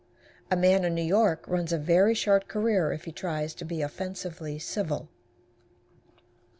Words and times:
A 0.49 0.55
man 0.57 0.83
in 0.83 0.95
New 0.95 1.03
York 1.03 1.47
runs 1.47 1.71
a 1.71 1.77
very 1.77 2.15
short 2.15 2.47
career 2.47 2.91
if 2.91 3.05
he 3.05 3.11
tries 3.11 3.53
to 3.53 3.63
be 3.65 3.83
offensively 3.83 4.57
civil. 4.57 5.09